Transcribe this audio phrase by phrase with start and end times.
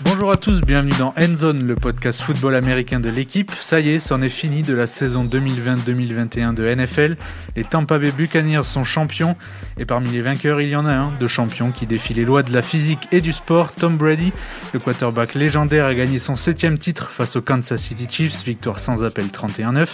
[0.00, 3.52] Bonjour à tous, bienvenue dans Endzone, le podcast football américain de l'équipe.
[3.60, 7.16] Ça y est, c'en est fini de la saison 2020-2021 de NFL.
[7.54, 9.36] Les Tampa Bay Buccaneers sont champions
[9.78, 12.42] et parmi les vainqueurs, il y en a un de champion qui défie les lois
[12.42, 13.72] de la physique et du sport.
[13.72, 14.32] Tom Brady,
[14.72, 19.04] le quarterback légendaire, a gagné son septième titre face aux Kansas City Chiefs, victoire sans
[19.04, 19.86] appel 31-9.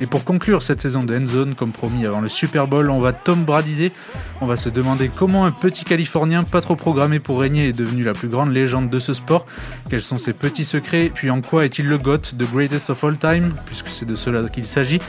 [0.00, 3.12] Et pour conclure cette saison de Endzone, comme promis avant le Super Bowl, on va
[3.12, 3.92] Tom Bradiser.
[4.40, 8.02] On va se demander comment un petit Californien pas trop programmé pour régner est devenu
[8.02, 9.46] la plus grande légende de ce sport.
[9.90, 11.10] Quels sont ses petits secrets?
[11.14, 13.54] Puis en quoi est-il le GOAT, the greatest of all time?
[13.66, 15.00] Puisque c'est de cela qu'il s'agit.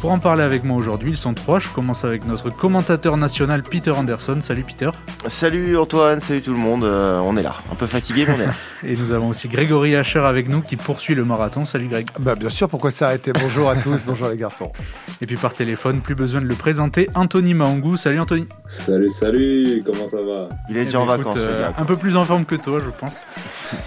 [0.00, 1.60] Pour en parler avec moi aujourd'hui, ils sont trois.
[1.60, 4.38] Je commence avec notre commentateur national Peter Anderson.
[4.40, 4.88] Salut Peter.
[5.26, 6.84] Salut Antoine, salut tout le monde.
[6.84, 8.52] Euh, on est là, un peu fatigué, mais on est là.
[8.86, 11.66] Et nous avons aussi Grégory Hacher avec nous qui poursuit le marathon.
[11.66, 12.06] Salut Greg.
[12.18, 13.32] Bah bien sûr, pourquoi s'arrêter?
[13.34, 14.72] Bonjour à tous, bonjour les garçons.
[15.20, 17.98] Et puis par téléphone, plus besoin de le présenter, Anthony Mahongou.
[17.98, 18.46] Salut Anthony.
[18.68, 20.48] Salut, salut, comment ça va?
[20.70, 21.34] Il est déjà Eh en ben, vacances.
[21.36, 21.74] euh, gars.
[21.76, 23.26] un peu plus en forme que toi, je pense.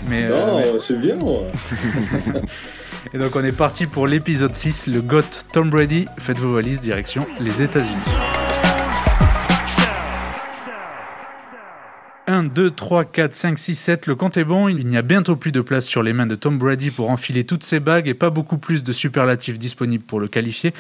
[0.08, 1.40] Mais, euh, Non, mais- je suis bien moi.
[3.12, 6.08] Et donc on est parti pour l'épisode 6, le GOAT Tom Brady.
[6.18, 7.92] Faites vos valises, direction les États-Unis.
[12.26, 14.70] 1, 2, 3, 4, 5, 6, 7, le compte est bon.
[14.70, 17.44] Il n'y a bientôt plus de place sur les mains de Tom Brady pour enfiler
[17.44, 20.74] toutes ses bagues et pas beaucoup plus de superlatifs disponibles pour le qualifier.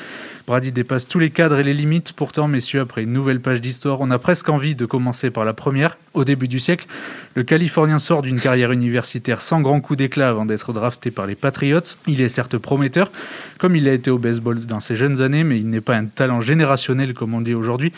[0.47, 2.13] Brady dépasse tous les cadres et les limites.
[2.13, 5.53] Pourtant, messieurs, après une nouvelle page d'histoire, on a presque envie de commencer par la
[5.53, 5.97] première.
[6.13, 6.85] Au début du siècle,
[7.33, 11.33] le Californien sort d'une carrière universitaire sans grand coup d'éclat avant d'être drafté par les
[11.33, 11.81] Patriots.
[12.05, 13.11] Il est certes prometteur,
[13.57, 16.05] comme il a été au baseball dans ses jeunes années, mais il n'est pas un
[16.05, 17.91] talent générationnel comme on dit aujourd'hui.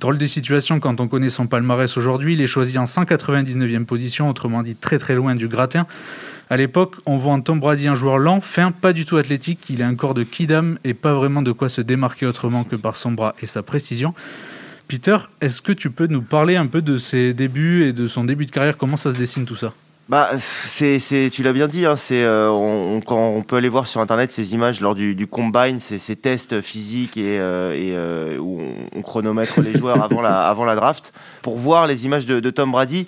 [0.00, 2.32] Drôle de situation quand on connaît son palmarès aujourd'hui.
[2.32, 5.86] Il est choisi en 199e position, autrement dit très très loin du gratin.
[6.48, 9.68] À l'époque, on voit en Tom Brady un joueur lent, fin, pas du tout athlétique.
[9.68, 12.76] Il a un corps de kidam et pas vraiment de quoi se démarquer autrement que
[12.76, 14.14] par son bras et sa précision.
[14.88, 18.24] Peter, est-ce que tu peux nous parler un peu de ses débuts et de son
[18.24, 18.78] début de carrière?
[18.78, 19.74] Comment ça se dessine tout ça?
[20.08, 23.68] Bah, c'est, c'est, tu l'as bien dit, hein, c'est, euh, on, quand on peut aller
[23.68, 28.58] voir sur internet ces images lors du, combine, ces, tests physiques et, euh, euh, où
[28.58, 32.48] on, on chronomètre les joueurs avant la, avant la draft, pour voir les images de,
[32.48, 33.06] Tom Brady,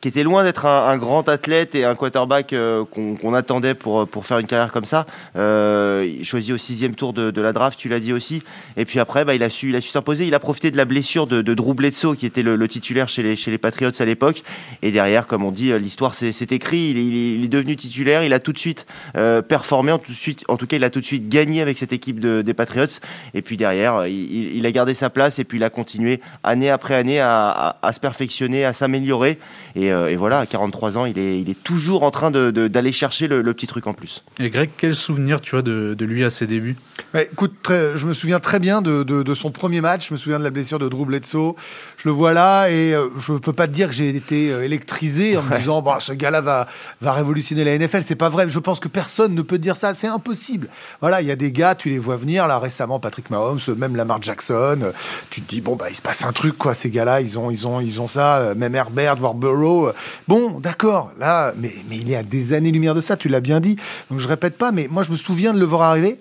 [0.00, 2.54] qui était loin d'être un, grand athlète et un quarterback
[2.90, 5.04] qu'on, attendait pour, pour faire une carrière comme ça.
[5.34, 8.42] Il choisit au sixième tour de, la draft, tu l'as dit aussi.
[8.78, 10.26] Et puis après, bah, il a su, il a su s'imposer.
[10.26, 13.10] Il a profité de la blessure de, de Drew Bledsoe, qui était le, le titulaire
[13.10, 14.42] chez les, chez les Patriots à l'époque.
[14.80, 16.90] Et derrière, comme on dit, l'histoire c'est c'est écrit.
[16.90, 18.22] Il est, il est- il est devenu titulaire.
[18.24, 19.92] Il a tout de suite euh, performé.
[19.92, 21.92] En tout, de suite, en tout cas, il a tout de suite gagné avec cette
[21.92, 22.86] équipe de- des Patriots.
[23.34, 25.38] Et puis derrière, euh, il, a gardé sa place.
[25.38, 29.38] Et puis il a continué année après année à, à- à se perfectionner, à s'améliorer.
[29.76, 32.50] Et, euh, et voilà, à 43 ans, il est, il est toujours en train de-
[32.50, 34.22] de- d'aller chercher le, le petit truc en plus.
[34.38, 36.76] Et Greg, quel souvenir tu as de, de lui à ses débuts?
[37.14, 40.08] Ouais, écoute, très- je me souviens très bien de, de- de son premier match.
[40.08, 41.54] Je me souviens de la blessure de Drew Bledsoe.
[41.98, 45.42] Je le vois là et je peux pas te dire que j'ai été électrisé en
[45.42, 46.66] me disant bon, ce gars-là va,
[47.00, 48.02] va révolutionner la NFL.
[48.04, 48.48] C'est pas vrai.
[48.48, 49.94] Je pense que personne ne peut dire ça.
[49.94, 50.68] C'est impossible.
[51.00, 53.96] Voilà, il y a des gars, tu les vois venir là récemment, Patrick Mahomes, même
[53.96, 54.78] Lamar Jackson.
[54.82, 54.92] euh,
[55.30, 56.74] Tu te dis bon bah il se passe un truc quoi.
[56.74, 58.38] Ces gars-là, ils ont ils ont ils ont ça.
[58.38, 59.88] euh, Même Herbert, voire Burrow.
[59.88, 59.92] euh,
[60.26, 61.12] Bon, d'accord.
[61.18, 63.16] Là, mais mais il est à des années-lumière de ça.
[63.16, 63.76] Tu l'as bien dit.
[64.10, 64.72] Donc je répète pas.
[64.72, 66.20] Mais moi je me souviens de le voir arriver.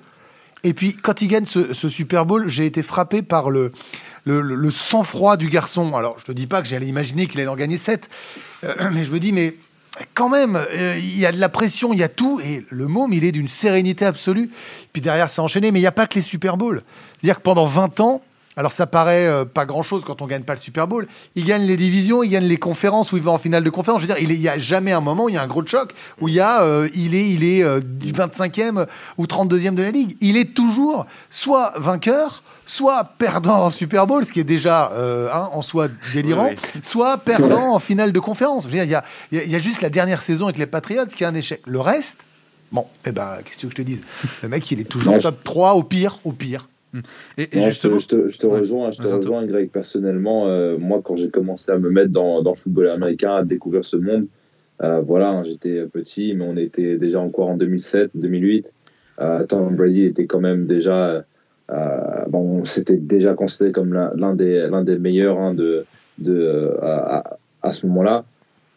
[0.63, 3.71] Et puis, quand il gagne ce, Super Bowl, j'ai été frappé par le,
[4.25, 5.95] le, sang-froid du garçon.
[5.95, 8.09] Alors, je te dis pas que j'allais imaginer qu'il allait en gagner 7,
[8.91, 9.53] mais je me dis, mais
[10.13, 12.87] quand même, euh, il y a de la pression, il y a tout, et le
[12.87, 14.49] môme, il est d'une sérénité absolue.
[14.93, 16.81] Puis derrière, a enchaîné, mais il n'y a pas que les Super Bowls.
[17.21, 18.21] C'est-à-dire que pendant 20 ans,
[18.57, 21.07] alors ça paraît euh, pas grand-chose quand on gagne pas le Super Bowl.
[21.35, 24.01] Il gagne les divisions, il gagne les conférences où il va en finale de conférence.
[24.01, 25.65] Je veux dire, il n'y a jamais un moment où il y a un gros
[25.65, 28.87] choc où il y a, euh, il est, il est euh, 25e
[29.17, 30.17] ou 32e de la ligue.
[30.21, 35.29] Il est toujours soit vainqueur, soit perdant en Super Bowl, ce qui est déjà euh,
[35.31, 38.63] hein, en soi délirant, Oui, soit perdant en finale de conférence.
[38.63, 40.57] Je veux dire, il y a, il y y a juste la dernière saison avec
[40.57, 41.61] les Patriots qui est un échec.
[41.67, 42.19] Le reste,
[42.71, 44.01] bon, eh ben, qu'est-ce que je te dise?
[44.41, 46.67] Le mec, il est toujours top 3 au pire, au pire.
[47.37, 48.59] Et, et Non, je, te, je te- je te Ouais.
[48.59, 49.69] rejoins, je te rejoins, Greg.
[49.69, 53.43] Personnellement, euh, moi, quand j'ai commencé à me mettre dans, dans le football américain, à
[53.43, 54.27] découvrir ce monde,
[54.83, 58.71] euh, voilà, hein, j'étais petit, mais on était déjà encore en 2007, 2008.
[59.19, 61.23] Euh, Tom Brady était quand même déjà,
[62.27, 65.85] bon, c'était déjà considéré comme l'un des, l'un des meilleurs hein, de,
[66.19, 68.23] de, à, à ce moment-là.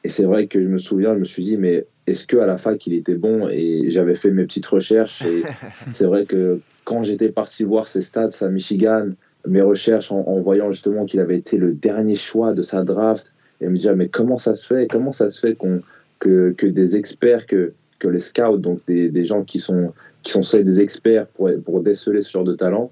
[0.02, 2.56] Et c'est vrai que je me souviens, je me suis dit, mais est-ce qu'à la
[2.56, 3.48] fac, il était bon?
[3.50, 5.22] Et j'avais fait mes petites recherches.
[5.26, 5.42] Et
[5.90, 9.08] c'est vrai que quand j'étais parti voir ses stats à Michigan,
[9.46, 13.26] mes recherches en, voyant justement qu'il avait été le dernier choix de sa draft,
[13.60, 14.86] et me dire, mais comment ça se fait?
[14.86, 15.82] Comment ça se fait qu'on,
[16.18, 19.92] que, que des experts, que, que les scouts, donc des, des gens qui sont,
[20.22, 22.90] qui sont des experts pour, pour déceler ce genre de talent,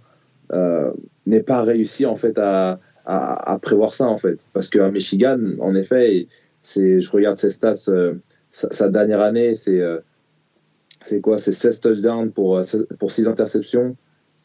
[0.52, 0.90] euh,
[1.26, 4.38] n'aient pas réussi en fait à, à, prévoir ça, en fait.
[4.52, 6.26] Parce qu'à Michigan, en effet,
[6.64, 7.90] je regarde ses stats,
[8.50, 9.82] sa, dernière année, c'est,
[11.08, 11.38] c'est quoi?
[11.38, 12.60] C'est 16 touchdowns pour,
[12.98, 13.96] pour 6 interceptions,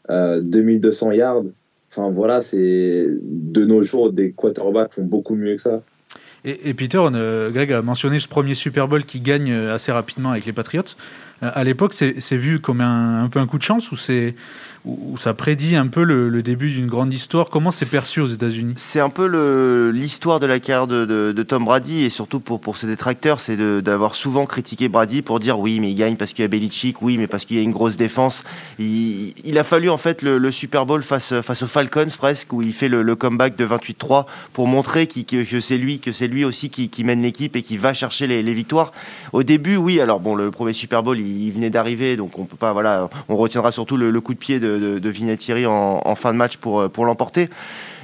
[0.09, 1.43] 2200 yards.
[1.91, 5.81] Enfin voilà, c'est de nos jours, des quarterbacks font beaucoup mieux que ça.
[6.45, 7.01] Et, Peter,
[7.53, 10.83] Greg a mentionné ce premier Super Bowl qui gagne assez rapidement avec les Patriots.
[11.41, 14.35] à l'époque, c'est vu comme un, un, peu un coup de chance ou c'est
[14.85, 17.49] où, ça prédit un peu le, début d'une grande histoire.
[17.49, 18.73] Comment c'est perçu aux États-Unis?
[18.77, 23.39] C'est un peu l'histoire de la carrière de, Tom Brady et surtout pour, ses détracteurs,
[23.39, 26.47] c'est d'avoir souvent critiqué Brady pour dire oui, mais il gagne parce qu'il y a
[26.47, 28.43] Belichick, oui, mais parce qu'il y a une grosse défense.
[28.79, 32.87] Il, a fallu en fait le, Super Bowl face, aux Falcons presque, où il fait
[32.87, 37.61] le, comeback de 28-3 pour montrer que c'est lui, lui aussi qui, mène l'équipe et
[37.61, 38.91] qui va chercher les, victoires.
[39.31, 42.57] Au début, oui, alors bon, le premier Super Bowl, il, venait d'arriver, donc on peut
[42.57, 46.37] pas, voilà, on retiendra surtout le, coup de pied de de, de en, fin de
[46.37, 47.49] match pour, euh, pour l'emporter.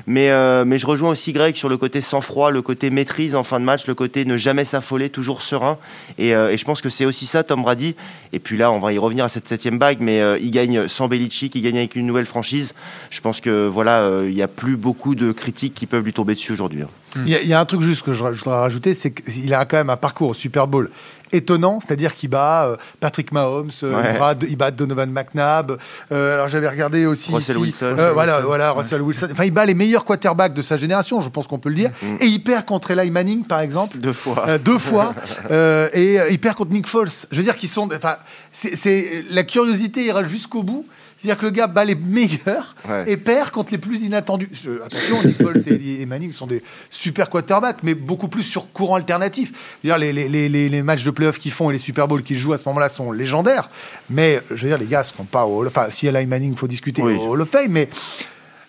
[0.07, 3.44] Mais, euh, mais je rejoins aussi Greg sur le côté sang-froid, le côté maîtrise en
[3.44, 5.77] fin de match, le côté ne jamais s'affoler, toujours serein.
[6.18, 7.95] Et, euh, je pense que c'est aussi ça, Tom Brady.
[8.33, 11.07] Et puis là, on va y revenir à cette septième bague, mais il gagne sans
[11.07, 12.74] Belichick, il gagne avec une nouvelle franchise.
[13.12, 16.33] Je pense que voilà, il n'y a plus beaucoup de critiques qui peuvent lui tomber
[16.33, 16.81] dessus aujourd'hui.
[16.81, 16.89] Hein.
[17.25, 19.89] Il y, a un truc juste que je voudrais rajouter, c'est qu'il a quand même
[19.89, 20.92] un parcours au Super Bowl
[21.31, 25.78] étonnant, c'est-à-dire qu'il bat euh, Patrick Mahomes, euh, il, bat, Donovan McNabb.
[26.12, 27.96] Euh, alors j'avais regardé aussi Russell Wilson.
[28.14, 29.30] voilà, voilà, Russell Wilson.
[29.31, 31.92] Enfin, il bat les meilleurs quarterbacks de sa génération, je pense qu'on peut le dire.
[32.02, 32.16] Mm.
[32.22, 33.98] Et il perd contre Eli Manning, par exemple.
[33.98, 34.58] Deux fois.
[34.60, 35.14] deux fois.
[35.94, 37.10] et il perd contre Nick Foles.
[37.31, 37.90] Je veux dire qu'ils sont.
[37.94, 38.18] Enfin,
[38.52, 40.86] c'est la curiosité ira jusqu'au bout.
[41.21, 42.75] C'est-à-dire que le gars bat les meilleurs
[43.06, 44.50] et perd contre les plus inattendus.
[44.86, 49.77] attention, Nicole et, Manning sont des super quarterbacks, mais beaucoup plus sur courant alternatif.
[49.83, 52.38] Dire, les, les, les, les, matchs de playoff qu'ils font et les Super Bowls qu'ils
[52.38, 53.69] jouent à ce moment-là sont légendaires.
[54.10, 56.54] Mais je veux dire, les gars ne seront pas au Enfin, si elle a Manning,
[56.54, 57.89] il faut discuter au Hall of Fame, mais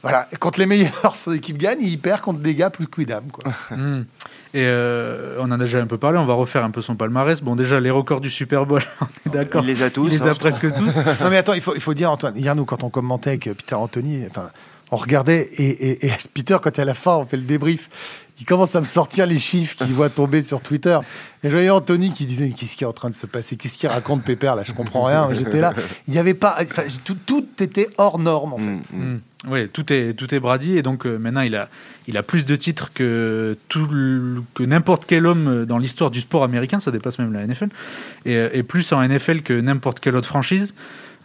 [0.03, 3.25] voilà, quand les meilleurs équipes gagnent, ils perdent contre des gars plus quidam.
[3.31, 3.53] Quoi.
[3.71, 4.05] Hmm.
[4.53, 6.97] Et euh, on en a déjà un peu parlé, on va refaire un peu son
[6.97, 7.41] palmarès.
[7.41, 9.63] Bon, déjà, les records du Super Bowl, on est d'accord.
[9.63, 10.09] Il les a tous.
[10.09, 10.35] Il les a hein.
[10.35, 10.97] presque tous.
[10.97, 13.45] non, mais attends, il faut, il faut dire, Antoine, hier, nous, quand on commentait avec
[13.45, 14.51] Peter Anthony, enfin,
[14.91, 17.89] on regardait, et, et, Peter, quand à la fin, on fait le débrief,
[18.41, 20.99] il commence à me sortir les chiffres qu'il voit tomber sur Twitter.
[21.45, 23.57] Et je voyais Anthony qui disait Qu'est-ce qui est en train de se passer?
[23.57, 24.57] Qu'est-ce qu'il raconte, Pépère?
[24.57, 25.29] Là, je comprends rien.
[25.35, 25.75] J'étais là.
[26.09, 26.59] Il n'y avait pas.
[27.05, 28.65] tout, tout, était hors norme, en fait.
[28.65, 29.13] Mm, mm.
[29.13, 29.21] Mm.
[29.49, 30.79] Oui, tout est, tout est Brady.
[30.79, 31.69] Et donc, euh, maintenant, il a,
[32.09, 33.87] il a plus de titres que, tout
[34.55, 36.81] que n'importe quel homme dans l'histoire du sport américain.
[36.81, 37.69] Ça dépasse même la NFL.
[38.25, 40.75] Et, euh, et plus en NFL que n'importe quelle autre franchise.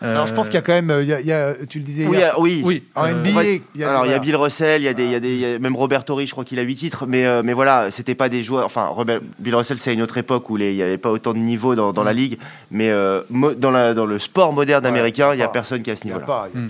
[0.02, 2.18] Alors, je pense qu'il y a quand même, il y a, tu le disais, oui,
[2.38, 2.62] oui.
[2.64, 2.84] oui.
[2.96, 3.44] en NBA.
[3.44, 5.16] il y a alors il y a Bill Russell, il y a des, il y
[5.16, 7.90] a des, même Robert Torrey, je crois qu'il a 8 titres, mais, euh, mais voilà,
[7.92, 8.66] c'était pas des joueurs.
[8.66, 8.94] Enfin,
[9.40, 11.94] Bill Russell, c'est une autre époque où il n'y avait pas autant de niveau dans,
[11.94, 12.18] dans la mm.
[12.18, 12.38] ligue,
[12.72, 15.96] mais euh, dans, la, dans le sport moderne américain, il n'y a personne qui a
[15.96, 16.50] ce niveau-là.
[16.54, 16.68] Mm.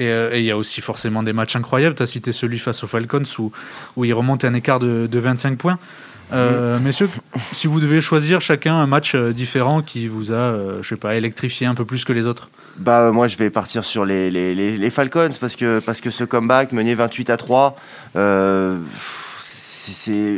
[0.00, 1.94] Euh, et il y a aussi forcément des matchs incroyables.
[1.94, 3.50] Tu as cité celui face aux Falcons où,
[3.96, 5.78] où il remonte un écart de, de 25 points.
[6.32, 7.08] Euh, messieurs,
[7.52, 10.96] si vous devez choisir chacun un match euh, différent qui vous a, euh, je sais
[10.96, 14.30] pas, électrifié un peu plus que les autres bah moi je vais partir sur les,
[14.30, 17.76] les, les, Falcons parce que parce que ce comeback mené 28 à 3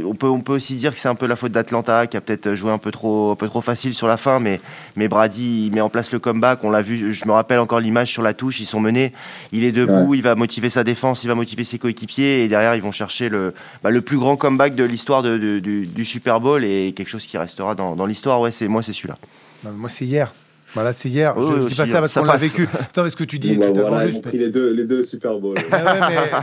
[0.05, 2.21] on, peut, on peut aussi dire que c'est un peu la faute d'Atlanta qui a
[2.21, 4.61] peut-être joué un peu trop, un peu trop facile sur la fin, mais,
[4.97, 6.65] mais Brady met en place le comeback.
[6.65, 9.13] On l'a vu, je me rappelle encore l'image sur la touche, ils sont menés,
[9.53, 12.75] il est debout, il va motiver sa défense, il va motiver ses coéquipiers, et derrière
[12.75, 16.93] ils vont chercher le, bah, le plus grand comeback de l'histoire du, Super Bowl et
[16.97, 18.41] quelque chose qui restera dans, l'histoire.
[18.41, 19.17] Ouais, c'est moi c'est celui-là.
[19.65, 20.33] Moi c'est hier.
[20.75, 21.35] Voilà, c'est hier.
[21.39, 22.69] je dis pas ça parce qu'on l'a vécu.
[22.81, 24.23] Attends, ce que tu dis bah voilà, juste...
[24.23, 25.57] pris les deux, les deux Super Bowls.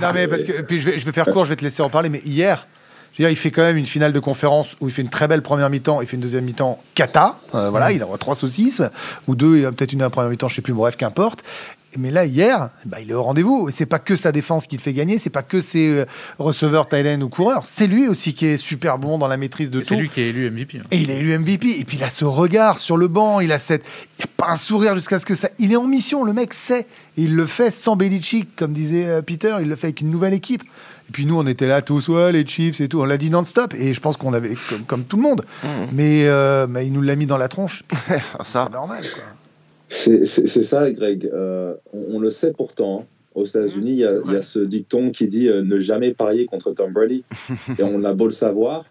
[0.01, 1.81] non, mais parce que puis je vais, je vais faire court, je vais te laisser
[1.81, 2.09] en parler.
[2.09, 2.67] Mais hier,
[3.19, 5.69] il fait quand même une finale de conférence où il fait une très belle première
[5.69, 7.37] mi-temps, il fait une deuxième mi-temps cata.
[7.53, 8.81] Euh, voilà, il a trois saucisses,
[9.27, 11.43] ou deux, il a peut-être une première mi-temps, je sais plus, bref, qu'importe.
[11.97, 13.69] Mais là, hier, bah, il est au rendez-vous.
[13.71, 16.05] C'est pas que sa défense qui le fait gagner, c'est pas que ses euh,
[16.39, 17.63] receveurs, Thailand ou coureurs.
[17.65, 19.85] C'est lui aussi qui est super bon dans la maîtrise de tout.
[19.85, 20.79] C'est lui qui est élu MVP.
[20.79, 20.87] Hein.
[20.91, 21.79] Et il est élu MVP.
[21.79, 23.83] Et puis il a ce regard sur le banc, il a cette.
[24.17, 25.49] Il n'y a pas un sourire jusqu'à ce que ça.
[25.59, 26.87] Il est en mission, le mec sait.
[27.17, 30.09] Et il le fait sans Belichick, comme disait euh, Peter, il le fait avec une
[30.09, 30.63] nouvelle équipe.
[31.07, 32.99] Et puis nous, on était là tous, ouais, les Chiefs et tout.
[32.99, 33.73] On l'a dit non-stop.
[33.75, 34.55] Et je pense qu'on avait,
[34.87, 35.45] comme, tout le monde.
[35.63, 35.67] Mmh.
[35.93, 37.83] Mais, euh, mais, il nous l'a mis dans la tronche.
[38.43, 38.65] ça.
[38.65, 39.23] C'est normal, quoi.
[39.89, 41.29] C'est ça, Greg.
[41.33, 43.01] Euh, on, le sait pourtant.
[43.01, 43.05] Hein.
[43.35, 46.93] Aux États-Unis, il y, a ce dicton qui dit euh, ne jamais parier contre Tom
[46.93, 47.23] Brady.
[47.77, 48.85] et on a beau le savoir,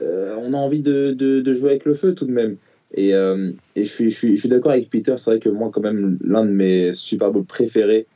[0.00, 2.56] on a envie de, de, jouer avec le feu tout de même.
[2.94, 5.14] Et, et je suis, je suis, je suis d'accord avec Peter.
[5.16, 8.06] C'est vrai que moi, quand même, l'un de mes Super Bowl préférés,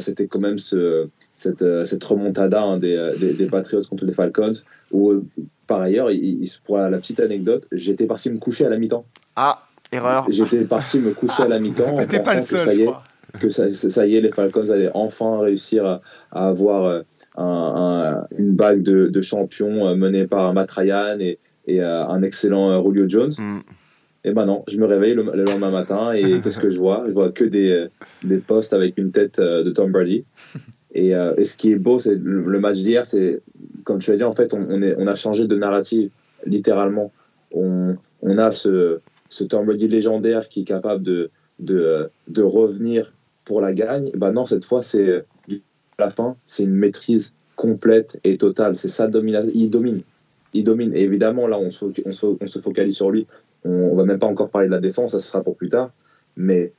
[0.00, 4.14] c'était quand même ce, cette, euh, cette remontada hein, euh, des, des, Patriots contre les
[4.14, 4.52] Falcons,
[4.92, 5.24] où euh,
[5.66, 9.04] par ailleurs, il, pour la petite anecdote, j'étais parti me coucher à la mi-temps.
[9.34, 10.26] Ah, erreur.
[10.28, 12.90] J'étais parti me coucher à la mi-temps pas le seul, que ça y est,
[13.40, 16.00] que ça, ça, y est, les Falcons allaient enfin réussir à,
[16.32, 17.02] avoir
[17.36, 23.32] une bague de, champion menée par Matt Ryan et, et un excellent Julio Jones.
[23.38, 23.60] Mm.
[24.26, 27.04] Et ben non, je me réveille le, lendemain matin et qu'est-ce que je vois?
[27.08, 27.86] Je vois que des,
[28.22, 30.24] des posts avec une tête de Tom Brady.
[30.96, 33.42] Et, et ce qui est beau, c'est le, match d'hier, c'est
[33.84, 36.10] comme tu as dit, en fait, on, est, on a changé de narrative,
[36.46, 37.12] littéralement.
[37.52, 39.00] On, on a ce,
[39.34, 43.12] ce Tom légendaire qui est capable de, de, de revenir
[43.44, 44.12] pour la gagne.
[44.14, 45.24] Ben non, cette fois, c'est
[45.98, 48.76] la fin, c'est une maîtrise complète et totale.
[48.76, 49.08] C'est ça,
[49.52, 50.02] il domine.
[50.52, 50.94] Il domine.
[50.94, 53.26] Et évidemment, là, on se, on se, on se focalise sur lui.
[53.64, 55.90] On, ne va même pas encore parler de la défense, ça sera pour plus tard.
[56.36, 56.72] Mais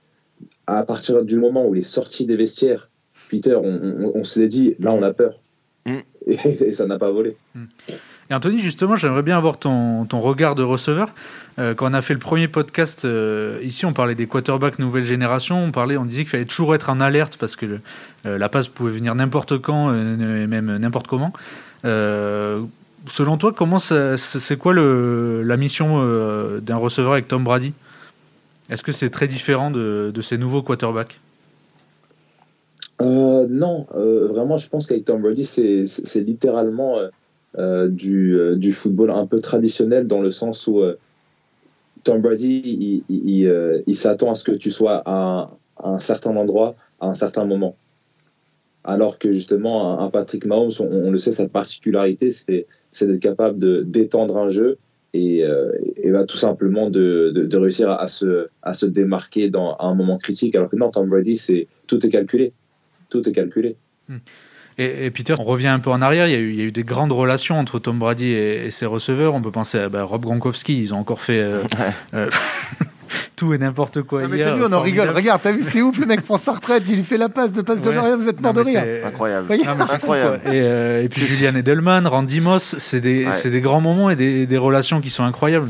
[0.66, 2.90] à partir du moment où il est sorti des vestiaires,
[3.30, 5.42] Peter, on, on, se l'est dit, là, on a peur.
[5.86, 5.98] Mm.
[6.28, 7.36] Et, ça n'a pas volé.
[7.54, 7.66] Mm.
[8.30, 11.10] Et Anthony, justement, j'aimerais bien avoir ton, ton regard de receveur.
[11.60, 15.04] Euh, quand on a fait le premier podcast euh, ici, on parlait des quarterbacks nouvelle
[15.04, 15.64] génération.
[15.64, 17.80] On parlait, on disait qu'il fallait toujours être en alerte parce que
[18.26, 21.34] euh, la passe pouvait venir n'importe quand et même n'importe comment.
[21.84, 26.04] selon toi, comment c'est quoi le, la mission
[26.60, 27.74] d'un receveur avec Tom Brady?
[28.72, 31.20] Est-ce que c'est très différent de, de ces nouveaux quarterbacks?
[33.00, 36.98] Non, vraiment, je pense qu'avec Tom Brady, c'est littéralement
[37.58, 40.98] du, euh, du, football un peu traditionnel dans le sens où euh,
[42.04, 45.50] Tom Brady, il, il, s'attend à ce que tu sois à
[45.84, 47.76] un, certain endroit, à un certain moment.
[48.84, 52.68] Alors que justement, un, Patrick Mahomes, on, le sait, sa particularité, c'est,
[53.02, 54.78] d'être capable de, d'étendre un jeu
[55.14, 55.40] et,
[55.96, 59.96] et bah, tout simplement de, de, réussir à, se, à se démarquer dans, à un
[59.96, 60.54] moment critique.
[60.54, 62.54] Alors que non, Tom Brady, c'est, tout est calculé.
[63.10, 63.76] Tout est calculé.
[64.08, 64.18] Hmm.
[64.78, 66.28] Et, Peter, on revient un peu en arrière.
[66.28, 68.72] Il y, a eu, il y a eu des grandes relations entre Tom Brady et,
[68.72, 69.34] ses receveurs.
[69.34, 70.82] On peut penser à bah, Rob Gronkowski.
[70.82, 71.64] Ils ont encore fait euh,
[72.14, 72.30] euh,
[73.38, 74.28] tout et n'importe quoi.
[74.28, 75.12] mais t'as vu, on en rigole.
[75.12, 75.98] Regarde, t'as vu, c'est ouf.
[75.98, 76.84] Le mec prend sa retraite.
[76.90, 78.16] Il lui fait la passe de passe de ouais.
[78.18, 78.84] Vous êtes mort de rire.
[79.06, 79.54] Incroyable.
[79.94, 80.42] incroyable.
[80.46, 82.76] et, euh, et, puis Julian Edelman, Randy Moss.
[82.78, 85.70] C'est des, des, grands moments et des, des relations qui sont incroyables.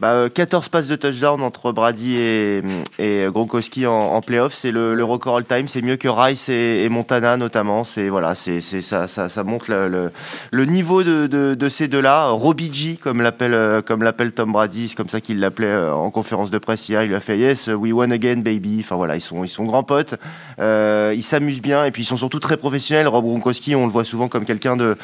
[0.00, 5.36] 14 bah, passes de touchdown entre Brady et, Gronkowski en, en playoff, c'est le, record
[5.36, 5.68] all-time.
[5.68, 7.84] C'est mieux que Rice et, Montana notamment.
[7.84, 12.28] C'est voilà, c'est ça, ça, montre le, niveau de, de, ces deux-là.
[12.28, 16.10] Robbie G, comme l'appelle comme l'appelle Tom Brady, c'est comme ça qu'il l'appelait euh, en
[16.10, 17.02] conférence de presse hier.
[17.02, 18.78] Il lui a fait Yes, we won again, baby.
[18.80, 20.14] Enfin voilà, ils sont ils sont grands potes.
[20.58, 23.08] Euh, ils s'amusent bien et puis ils sont surtout très professionnels.
[23.08, 24.96] Rob Gronkowski, on le voit souvent comme quelqu'un de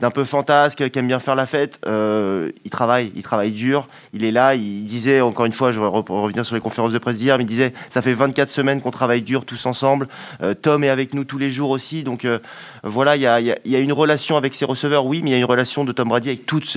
[0.00, 1.78] d'un peu fantasque, qui aime bien faire la fête.
[1.86, 3.88] Euh, il travaille, il travaille dur.
[4.16, 4.54] Il est là.
[4.54, 7.44] Il disait, encore une fois, je vais revenir sur les conférences de presse d'hier, mais
[7.44, 10.08] il disait, ça fait 24 semaines qu'on travaille dur tous ensemble.
[10.42, 12.02] Euh, Tom est avec nous tous les jours aussi.
[12.02, 12.38] Donc euh,
[12.82, 15.44] voilà, il y a, une relation avec ses receveurs, oui, mais il y a une
[15.44, 16.76] relation de Tom Brady avec tous,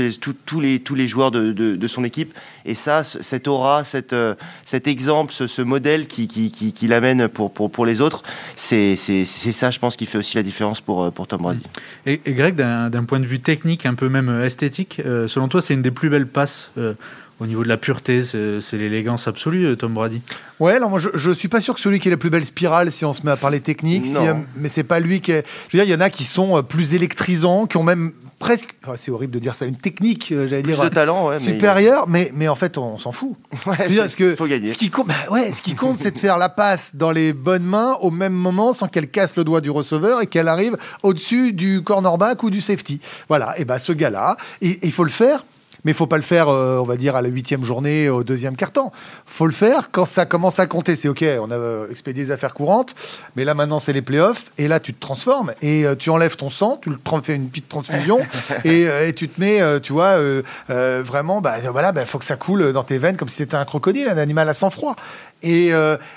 [0.60, 2.34] les, joueurs de, son équipe.
[2.66, 4.16] Et ça, cette aura, cette,
[4.66, 8.24] cet exemple, ce, modèle qui, qui, l'amène pour, les autres,
[8.56, 11.64] c'est ça, je pense, qui fait aussi la différence pour, Tom Brady.
[12.06, 15.62] Et, Greg, d'un point de vue technique, un peu même euh, esthétique, euh, selon toi,
[15.62, 16.94] c'est une des plus belles passes euh,
[17.40, 20.22] au niveau de la pureté, c'est l'élégance absolue, Tom Brady.
[20.60, 22.46] Ouais, alors moi je, je suis pas sûr que celui qui est la plus belle
[22.46, 24.18] spirale, si on se met à parler technique, si,
[24.58, 25.46] mais c'est pas lui qui est.
[25.70, 28.76] Je veux dire, il y en a qui sont plus électrisants, qui ont même presque,
[28.96, 32.48] c'est horrible de dire ça, une technique, j'allais dire, de talent, ouais, supérieure, mais, mais,
[32.48, 33.36] en fait, on, s'en fout.
[33.68, 34.70] Ouais, que faut gagner.
[34.70, 37.34] Ce qui compte, bah ouais, ce qui compte, c'est de faire la passe dans les
[37.34, 40.78] bonnes mains au même moment, sans qu'elle casse le doigt du receveur et qu'elle arrive
[41.04, 43.02] au-dessus du cornerback ou du safety.
[43.28, 43.60] Voilà.
[43.60, 45.44] Et ben, ce gars-là, il faut le faire
[45.84, 48.24] mais il faut pas le faire, euh, on va dire, à la huitième journée, au
[48.24, 48.92] deuxième quart-temps.
[49.26, 50.96] faut le faire quand ça commence à compter.
[50.96, 52.96] C'est OK, on a euh, expédié des affaires courantes,
[53.36, 56.36] mais là maintenant c'est les playoffs, et là tu te transformes, et euh, tu enlèves
[56.36, 58.20] ton sang, tu le fais une petite transfusion,
[58.64, 60.20] et, tu te mets, tu vois,
[60.68, 63.66] vraiment, bah, voilà, bah, faut que ça coule dans tes veines comme si c'était un
[63.66, 64.96] crocodile, un animal à sang-froid.
[65.42, 65.72] Et,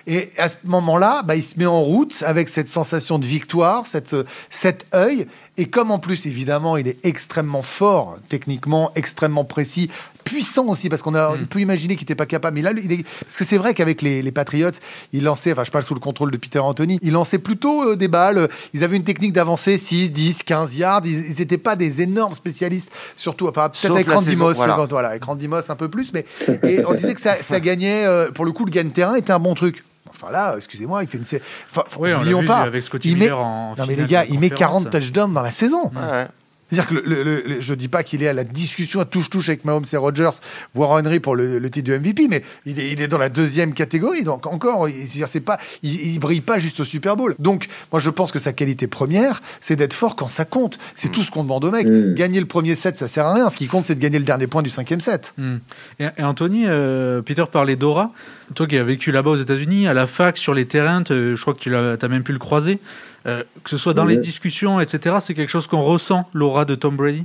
[0.07, 3.87] et, à ce moment-là, bah, il se met en route avec cette sensation de victoire,
[3.87, 4.17] cette,
[4.51, 5.27] cet œil,
[5.59, 9.91] et comme en plus, évidemment, il est extrêmement fort, techniquement, extrêmement précis,
[10.25, 11.47] puissant aussi, parce qu'on a, hmm.
[11.47, 12.57] peut imaginer qu'il n'était pas capable.
[12.57, 14.71] Mais là, il est, parce que c'est vrai qu'avec les, les, Patriots,
[15.13, 17.97] il lançait, enfin, je parle sous le contrôle de Peter Anthony, il lançait plutôt euh,
[17.97, 18.49] des balles.
[18.73, 21.03] Ils avaient une technique d'avancer 6, 10, 15 yards.
[21.05, 24.87] Ils n'étaient pas des énormes spécialistes, surtout, enfin, peut-être avec Randy Moss, voilà.
[24.89, 25.09] voilà.
[25.09, 26.25] avec Randy Moss un peu plus, mais
[26.63, 29.15] et on disait que ça, ça gagnait, euh, pour le coup, le gain de terrain
[29.15, 29.85] était un bon truc.
[30.15, 31.25] Enfin là, excusez-moi, il fait une.
[31.71, 32.59] Enfin, oui, on pas.
[32.59, 33.31] Avec Scotty il met...
[33.31, 35.91] en non mais les gars, il met 40 touchdowns dans la saison.
[35.95, 36.27] Ouais.
[36.73, 39.67] C'est-à-dire que le, je ne dis pas qu'il est à la discussion à touche-touche avec
[39.67, 40.31] Mahomes et Rogers,
[40.75, 43.75] voire Henry pour le, titre de MVP, mais il est, il est, dans la deuxième
[43.75, 44.23] catégorie.
[44.23, 44.89] Donc encore,
[45.27, 47.35] c'est pas, il, brille pas juste au Super Bowl.
[47.39, 50.79] Donc moi je pense que sa qualité première, c'est d'être fort quand ça compte.
[50.97, 51.13] C'est mm.
[51.13, 51.87] tout ce qu'on demande au mec.
[51.87, 52.15] Mm.
[52.15, 53.51] Gagner le premier set, ça sert à rien.
[53.51, 55.35] Ce qui compte, c'est de gagner le dernier point du cinquième set.
[55.37, 55.57] Mm.
[56.01, 58.13] Et, Anthony, euh, Peter parlait d'Aura.
[58.55, 61.55] Toi qui as vécu là-bas aux États-Unis, à la fac, sur les terrains, je crois
[61.55, 62.79] que tu as, as, même pu le croiser.
[63.25, 66.97] Que ce soit dans les discussions, etc., c'est quelque chose qu'on ressent, l'aura de Tom
[66.97, 67.25] Brady?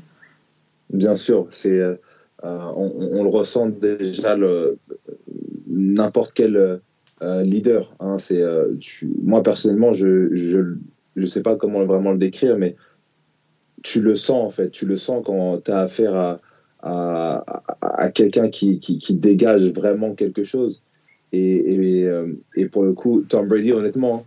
[0.92, 1.82] Bien sûr, c'est,
[2.44, 4.38] on, le ressent déjà
[5.68, 6.80] n'importe quel
[7.22, 7.94] leader.
[8.00, 8.44] Hein, c'est,
[9.24, 10.75] moi, personnellement, je ne
[11.16, 12.75] je, sais pas comment vraiment le décrire, mais
[13.84, 14.70] tu le sens, en fait.
[14.70, 16.39] Tu le sens quand tu as affaire à
[16.82, 20.82] à, quelqu'un qui, qui, dégage vraiment quelque chose.
[21.34, 24.25] Et, euh, et, pour le coup, Tom Brady, honnêtement,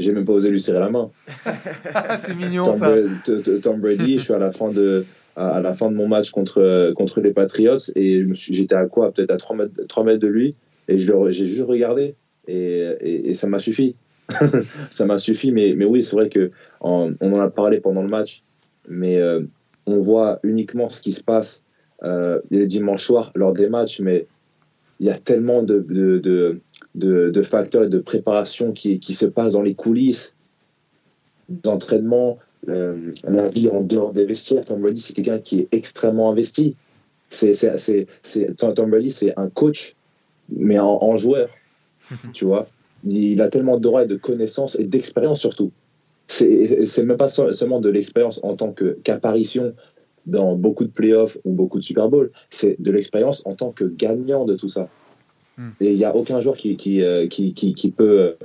[0.00, 1.10] j'ai même pas osé lui serrer la main.
[2.18, 2.90] c'est mignon Tom ça.
[2.90, 5.04] Brady, Tom Brady, je suis à la fin de,
[5.36, 9.12] à la fin de mon match contre, contre les Patriots et j'étais à quoi?
[9.12, 10.54] Peut-être à 3 mètres, 3 mètres de lui
[10.88, 12.14] et j'ai juste regardé
[12.48, 13.94] et, et, ça m'a suffi.
[14.90, 18.08] ça m'a suffi, mais, mais oui, c'est vrai que on en a parlé pendant le
[18.08, 18.42] match,
[18.88, 19.40] mais euh,
[19.86, 21.62] on voit uniquement ce qui se passe
[22.02, 24.26] euh, les dimanches soirs lors des matchs, mais
[25.00, 26.60] il y a tellement de, de,
[26.94, 30.36] de, de, facteurs et de préparation qui, qui se passent dans les coulisses,
[31.48, 32.38] d'entraînement,
[32.68, 34.64] euh, la vie en dehors des vestiaires.
[34.64, 36.76] Tom Brady, c'est quelqu'un qui est extrêmement investi.
[37.30, 39.94] C'est, c'est, c'est, Tom Brady, c'est un coach,
[40.50, 41.48] mais en, joueur.
[42.34, 42.66] tu vois
[43.06, 45.70] il a tellement d'oreilles, de connaissances et d'expérience surtout.
[46.28, 49.72] C'est, c'est même pas seulement de l'expérience en tant que, qu'apparition
[50.26, 53.84] dans beaucoup de playoffs ou beaucoup de Super Bowl, c'est de l'expérience en tant que
[53.84, 54.88] gagnant de tout ça.
[55.56, 55.70] Hmm.
[55.80, 58.36] Et il n'y a aucun joueur qui, qui, euh, qui, qui, peut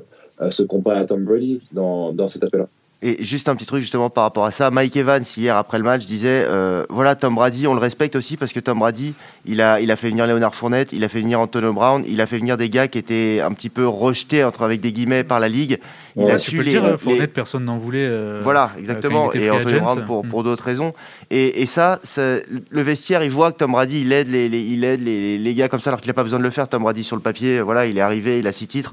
[0.41, 2.67] euh, se comparer à Tom Brady dans, dans cet appel-là.
[3.01, 5.83] Et juste un petit truc justement par rapport à ça, Mike Evans hier après le
[5.83, 9.13] match disait euh, voilà Tom Brady, on le respecte aussi parce que Tom Brady,
[9.45, 12.19] il a, il a fait venir Leonard Fournette, il a fait venir Antonio Brown, il
[12.21, 15.23] a fait venir des gars qui étaient un petit peu rejetés entre avec des guillemets
[15.23, 15.79] par la ligue.
[16.15, 18.07] Il a su les, dire, Fournette, personne n'en voulait.
[18.09, 19.31] Euh, voilà, exactement.
[19.33, 20.93] Et Antonio Brown pour, pour d'autres raisons.
[21.31, 25.01] Et, et ça, le vestiaire, il voit que Tom Brady, il aide les, il aide
[25.01, 26.67] les, gars comme ça alors qu'il n'a pas besoin de le faire.
[26.67, 28.91] Tom Brady sur le papier, voilà, il est arrivé, il a six titres.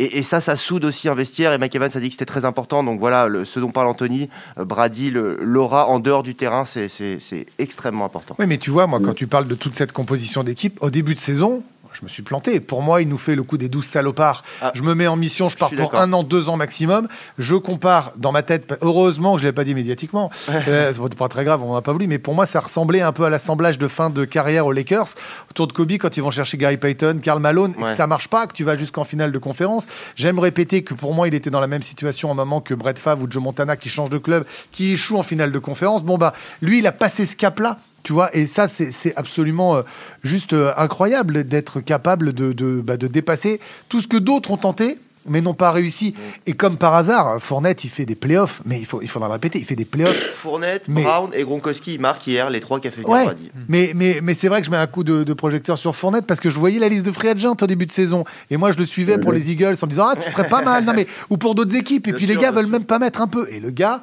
[0.00, 1.52] Et, ça, ça soude aussi un vestiaire.
[1.52, 2.84] Et Mike Evans a dit que c'était très important.
[2.84, 8.04] Donc voilà, ce dont parle Anthony, euh, Brady, l'aura en dehors du terrain, c'est extrêmement
[8.04, 8.36] important.
[8.38, 11.14] Oui, mais tu vois, moi, quand tu parles de toute cette composition d'équipe, au début
[11.14, 11.62] de saison,
[11.98, 12.60] je me suis planté.
[12.60, 14.44] Pour moi, il nous fait le coup des douze salopards.
[14.62, 14.70] Ah.
[14.74, 17.08] je me mets en mission, je pars pour un an, deux ans maximum.
[17.38, 21.14] Je compare dans ma tête, heureusement que je ne l'ai pas dit médiatiquement, euh, c'est
[21.16, 23.30] pas très grave, on n'a pas voulu, mais pour moi, ça ressemblait un peu à
[23.30, 25.08] l'assemblage de fin de carrière aux Lakers,
[25.50, 28.28] autour de Kobe, quand ils vont chercher Gary Payton, Karl Malone, et que ça marche
[28.28, 29.86] pas, que tu vas jusqu'en finale de conférence.
[30.14, 32.74] J'aime répéter que pour moi, il était dans la même situation à un moment que
[32.74, 36.04] Brett Favre ou Joe Montana qui change de club, qui échoue en finale de conférence.
[36.04, 36.32] Bon, bah,
[36.62, 37.78] lui, il a passé ce cap-là.
[38.02, 39.82] Tu vois, et ça, c'est absolument euh,
[40.22, 44.56] juste euh, incroyable d'être capable de, de, bah, de, dépasser tout ce que d'autres ont
[44.56, 46.14] tenté, mais n'ont pas réussi.
[46.46, 49.34] Et comme par hasard, Fournette, il fait des playoffs, mais il, faut, il faudra le
[49.34, 50.32] répéter, il fait des playoffs.
[50.32, 53.26] Fournette, Brown et Gronkowski, ils marquent hier les trois qui a fait ouais,
[53.68, 56.40] Mais, mais, mais c'est vrai que je mets un coup de, projecteur sur Fournette parce
[56.40, 58.24] que je voyais la liste de free agent au début de saison.
[58.50, 60.62] Et moi, je le suivais pour les Eagles en me disant, ah, ce serait pas
[60.62, 60.84] mal.
[60.84, 62.08] Non, mais, ou pour d'autres équipes.
[62.08, 63.48] Et puis les gars veulent même pas mettre un peu.
[63.50, 64.02] Et le gars,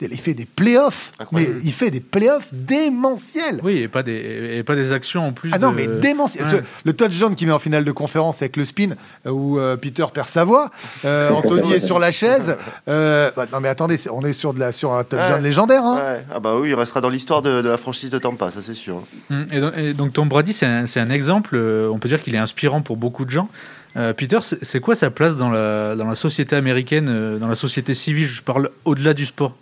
[0.00, 3.60] il fait des playoffs, mais il fait des playoffs démentiels.
[3.62, 5.50] Oui, et pas des, et pas des actions en plus.
[5.52, 6.64] Ah non, mais démentiels.
[6.84, 8.90] Le touchdown qui met en finale de conférence avec le spin,
[9.26, 10.70] euh, où euh, Peter perd sa voix,
[11.04, 12.56] euh, Anthony est sur la chaise.
[12.86, 15.84] Bah, non, mais attendez, on est sur, de la, sur un touchdown légendaire.
[15.84, 16.18] Hein.
[16.32, 19.02] Ah bah oui, il restera dans l'histoire de, la franchise de Tampa, ça c'est sûr.
[19.30, 22.82] Hum, et donc, Tom Brady, c'est un, un, exemple, on peut dire qu'il est inspirant
[22.82, 23.48] pour beaucoup de gens.
[24.16, 28.26] Peter, c'est quoi sa place dans la, dans la société américaine, dans la société civile?
[28.26, 29.54] Je parle au-delà du sport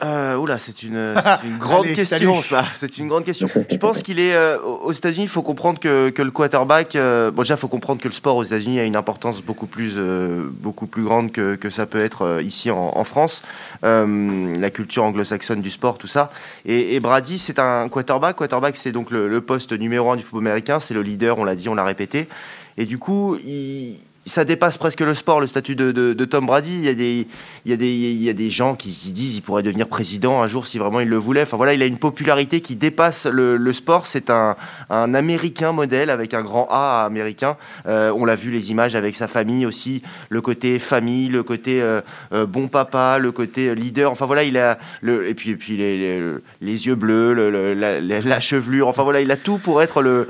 [0.00, 2.64] euh, oula, c'est une, une, grande question, ça.
[2.72, 3.48] C'est une grande question.
[3.70, 5.24] Je pense qu'il est euh, aux États-Unis.
[5.24, 6.94] Il faut comprendre que, que le quarterback.
[6.94, 9.66] Euh, bon, déjà, il faut comprendre que le sport aux États-Unis a une importance beaucoup
[9.66, 13.42] plus, euh, beaucoup plus grande que, que, ça peut être ici en, en France.
[13.82, 16.30] la culture anglo-saxonne du sport, tout ça.
[16.64, 18.36] Et, et Brady, c'est un quarterback.
[18.36, 20.78] Quarterback, c'est donc le, le, poste numéro un du football américain.
[20.78, 21.38] C'est le leader.
[21.38, 22.28] On l'a dit, on l'a répété.
[22.76, 23.96] Et du coup, il,
[24.28, 26.74] ça dépasse presque le sport, le statut de, de, Tom Brady.
[26.74, 27.26] Il y a des,
[27.68, 30.42] il y a des, il y a des gens qui, disent qu'il pourrait devenir président
[30.42, 31.42] un jour si vraiment il le voulait.
[31.42, 34.06] Enfin voilà, il a une popularité qui dépasse le, le sport.
[34.06, 34.56] C'est un,
[34.88, 37.58] un américain modèle avec un grand A américain.
[37.86, 41.82] Euh, on l'a vu les images avec sa famille aussi, le côté famille, le côté
[41.82, 42.00] euh,
[42.32, 44.10] euh, bon papa, le côté leader.
[44.12, 46.22] Enfin voilà, il a le, et puis, et puis les,
[46.62, 48.88] les, yeux bleus, le, la, chevelure.
[48.88, 50.26] Enfin voilà, il a tout pour être le,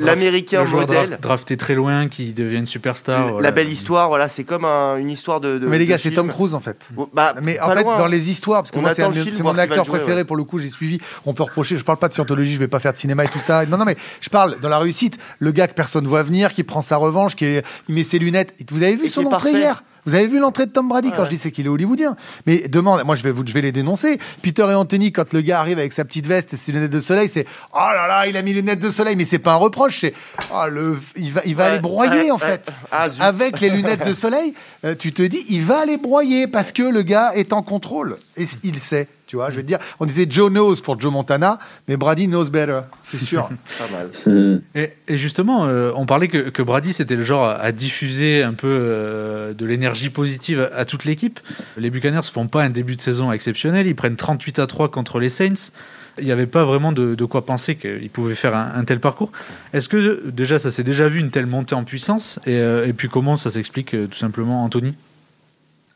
[0.00, 1.18] l'américain modèle.
[1.20, 5.40] drafté très loin, qui devient une superstar la belle histoire, voilà, c'est comme une histoire
[5.40, 6.75] de, Mais les gars, c'est Tom Cruise en fait.
[7.12, 10.36] Bah, mais en fait, dans les histoires, parce que moi, c'est mon acteur préféré pour
[10.36, 10.98] le coup, j'ai suivi.
[11.24, 13.28] On peut reprocher, je parle pas de scientologie, je vais pas faire de cinéma et
[13.28, 13.66] tout ça.
[13.66, 15.18] Non, non, mais je parle dans la réussite.
[15.38, 18.54] Le gars que personne voit venir, qui prend sa revanche, qui, met ses lunettes.
[18.70, 19.82] Vous avez vu son entrée hier?
[20.06, 22.16] Vous avez vu l'entrée de Tom Brady quand je dis c'est qu'il est hollywoodien.
[22.46, 24.18] Mais demande, moi je vais vous, je vais les dénoncer.
[24.40, 27.00] Peter et Anthony, quand le gars arrive avec sa petite veste et ses lunettes de
[27.00, 29.52] soleil, c'est oh là là, il a mis les lunettes de soleil, mais c'est pas
[29.52, 30.14] un reproche, c'est
[30.54, 32.70] oh le, il va, il va Ouais, aller broyer ouais, en fait.
[32.92, 36.70] Ah, avec les lunettes de soleil, euh, tu te dis il va aller broyer parce
[36.70, 39.08] que le gars est en contrôle et il sait.
[39.26, 41.58] Tu vois, je te dire, on disait Joe knows pour Joe Montana,
[41.88, 43.48] mais Brady knows better, c'est sûr.
[43.78, 44.08] Pas mal.
[44.24, 44.62] Mhm.
[44.76, 48.44] Et, et justement, euh, on parlait que, que Brady, c'était le genre à, à diffuser
[48.44, 51.40] un peu euh, de l'énergie positive à, toute l'équipe.
[51.76, 53.88] Les Buccaneers font pas un début de saison exceptionnel.
[53.88, 55.72] Ils prennent 38 à 3 contre les Saints.
[56.18, 59.00] Il n'y avait pas vraiment de, de quoi penser qu'ils pouvaient faire un, un tel
[59.00, 59.32] parcours.
[59.72, 62.38] Est-ce que déjà, ça s'est déjà vu une telle montée en puissance?
[62.46, 64.94] Et, euh, et puis comment ça s'explique tout simplement, Anthony?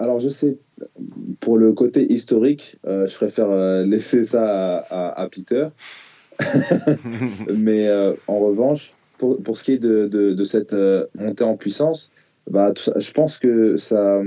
[0.01, 0.57] Alors, je sais,
[1.41, 5.69] pour le côté historique, euh, je préfère euh, laisser ça à, à- à Peter.
[7.55, 11.45] Mais euh, en revanche, pour, pour ce qui est de, de, de cette euh, montée
[11.45, 12.11] en puissance,
[12.51, 14.21] bah, ça- je pense que ça.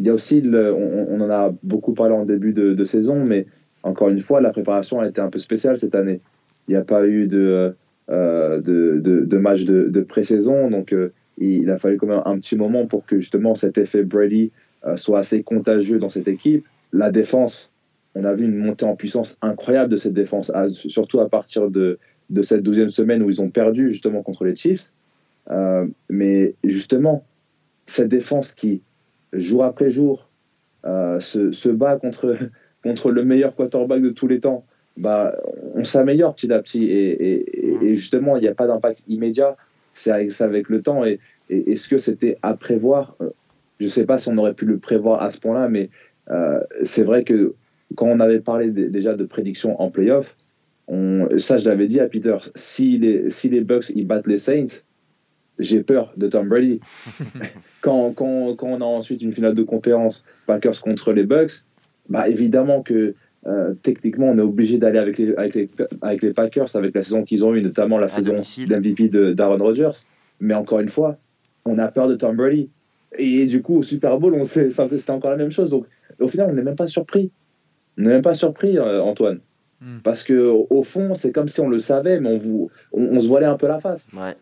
[0.00, 2.84] Il y a aussi, le- on, on en a beaucoup parlé en début de, de
[2.84, 3.46] saison, mais
[3.82, 6.20] encore une fois, la préparation a été un peu spéciale cette année.
[6.66, 7.74] Il n'y a pas eu de,
[8.10, 10.94] euh, de, match de, de pré-saison, donc
[11.38, 14.50] il a fallu quand même un petit moment pour que justement cet effet Brady
[14.96, 16.66] soit assez contagieux dans cette équipe.
[16.92, 17.70] La défense,
[18.14, 21.98] on a vu une montée en puissance incroyable de cette défense, surtout à partir de,
[22.30, 24.92] de cette douzième semaine où ils ont perdu justement contre les Chiefs.
[25.50, 27.24] Euh, mais justement,
[27.86, 28.80] cette défense qui,
[29.32, 30.28] jour après jour,
[30.86, 32.36] euh, se, se bat contre,
[32.82, 34.64] contre le meilleur quarterback de tous les temps,
[34.96, 35.34] bah,
[35.74, 36.84] on s'améliore petit à petit.
[36.84, 39.56] Et, et- justement, il n'y a pas d'impact immédiat.
[39.92, 41.04] C'est avec, le temps.
[41.04, 41.20] Et,
[41.50, 43.30] et est-ce que c'était à prévoir Euh,
[43.84, 45.90] Je ne sais pas si on aurait pu le prévoir à ce point-là, mais
[46.30, 47.54] euh, c'est vrai que
[47.96, 50.34] quand on avait parlé déjà de prédiction en playoff,
[50.88, 54.38] on, ça je l'avais dit à Peter, si les, si les Bucks ils battent les
[54.38, 54.80] Saints,
[55.58, 56.80] j'ai peur de Tom Brady.
[57.82, 61.62] quand, quand, quand on a ensuite une finale de conférence Packers contre les Bucks,
[62.08, 63.14] bah évidemment que
[63.46, 65.68] euh, techniquement on est obligé d'aller avec les, avec, les,
[66.00, 68.68] avec les Packers avec la saison qu'ils ont eue, notamment la saison domicile.
[68.70, 69.98] d'MVP de- d'Aaron Rodgers.
[70.40, 71.14] Mais encore une fois,
[71.66, 72.70] on a peur de Tom Brady.
[73.18, 75.70] Et du coup, au Super Bowl, on sait, ça- c'était encore la même chose.
[75.70, 75.86] Donc,
[76.20, 77.30] au final, on n'est même pas surpris.
[77.98, 79.40] On n'est même pas surpris, euh, Antoine.
[79.80, 79.98] Mm.
[80.02, 83.20] Parce que au fond, c'est comme si on le savait, mais on, vous, on, on
[83.20, 84.02] se voilait un peu la face.
[84.14, 84.36] Ouais.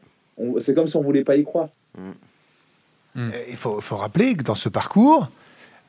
[0.61, 1.69] C'est comme si on voulait pas y croire.
[1.99, 5.29] Euh, Il faut, faut rappeler que dans ce parcours,